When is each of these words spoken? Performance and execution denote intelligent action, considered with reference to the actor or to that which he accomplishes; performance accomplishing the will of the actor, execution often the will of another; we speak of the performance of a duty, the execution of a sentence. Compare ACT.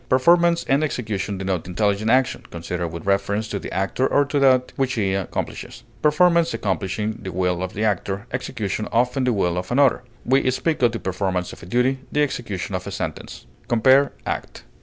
Performance 0.09 0.63
and 0.67 0.83
execution 0.83 1.37
denote 1.37 1.67
intelligent 1.67 2.09
action, 2.09 2.41
considered 2.49 2.87
with 2.87 3.05
reference 3.05 3.47
to 3.49 3.59
the 3.59 3.71
actor 3.71 4.07
or 4.07 4.25
to 4.25 4.39
that 4.39 4.73
which 4.75 4.93
he 4.93 5.13
accomplishes; 5.13 5.83
performance 6.01 6.55
accomplishing 6.55 7.19
the 7.21 7.31
will 7.31 7.61
of 7.61 7.73
the 7.73 7.83
actor, 7.83 8.25
execution 8.33 8.87
often 8.91 9.25
the 9.25 9.31
will 9.31 9.59
of 9.59 9.71
another; 9.71 10.01
we 10.25 10.49
speak 10.49 10.81
of 10.81 10.91
the 10.93 10.99
performance 10.99 11.53
of 11.53 11.61
a 11.61 11.67
duty, 11.67 11.99
the 12.11 12.23
execution 12.23 12.73
of 12.73 12.87
a 12.87 12.91
sentence. 12.91 13.45
Compare 13.67 14.11
ACT. 14.25 14.63